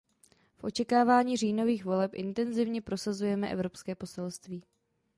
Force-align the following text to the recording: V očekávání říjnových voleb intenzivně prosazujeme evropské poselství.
V 0.57 0.63
očekávání 0.63 1.37
říjnových 1.37 1.85
voleb 1.85 2.11
intenzivně 2.13 2.81
prosazujeme 2.81 3.49
evropské 3.51 3.95
poselství. 3.95 4.63